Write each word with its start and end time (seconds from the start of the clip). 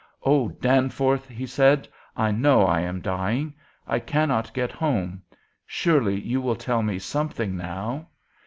"'O 0.25 0.49
Captain,' 0.49 1.19
he 1.29 1.45
said, 1.45 1.87
'I 2.17 2.31
know 2.31 2.63
I 2.63 2.79
am 2.79 3.01
dying. 3.01 3.53
I 3.85 3.99
cannot 3.99 4.51
get 4.51 4.71
home. 4.71 5.21
Surely 5.67 6.19
you 6.19 6.41
will 6.41 6.55
tell 6.55 6.81
me 6.81 6.97
something 6.97 7.55
now? 7.55 8.07